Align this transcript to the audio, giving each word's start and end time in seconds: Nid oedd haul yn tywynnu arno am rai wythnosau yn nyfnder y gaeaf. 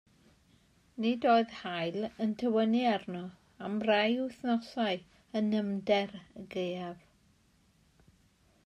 Nid 1.03 1.25
oedd 1.33 1.51
haul 1.57 2.07
yn 2.25 2.33
tywynnu 2.43 2.81
arno 2.93 3.21
am 3.67 3.77
rai 3.91 4.09
wythnosau 4.23 5.05
yn 5.41 5.53
nyfnder 5.57 6.19
y 6.23 6.49
gaeaf. 6.57 7.07